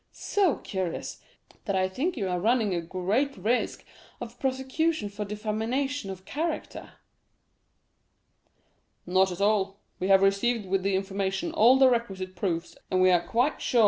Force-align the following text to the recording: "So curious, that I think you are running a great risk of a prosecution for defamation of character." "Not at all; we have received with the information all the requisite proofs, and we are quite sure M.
"So 0.13 0.55
curious, 0.55 1.19
that 1.65 1.75
I 1.75 1.87
think 1.87 2.17
you 2.17 2.27
are 2.27 2.39
running 2.39 2.73
a 2.73 2.81
great 2.81 3.37
risk 3.37 3.85
of 4.19 4.33
a 4.33 4.35
prosecution 4.37 5.09
for 5.09 5.25
defamation 5.25 6.09
of 6.09 6.25
character." 6.25 6.93
"Not 9.05 9.31
at 9.31 9.41
all; 9.41 9.79
we 9.99 10.07
have 10.07 10.23
received 10.23 10.65
with 10.65 10.81
the 10.81 10.95
information 10.95 11.51
all 11.51 11.77
the 11.77 11.87
requisite 11.87 12.35
proofs, 12.35 12.75
and 12.89 12.99
we 12.99 13.11
are 13.11 13.21
quite 13.21 13.61
sure 13.61 13.79
M. 13.79 13.79